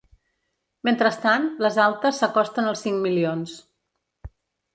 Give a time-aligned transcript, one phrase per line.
[0.87, 3.55] Mentrestant, les altes s’acosten als cinc milions.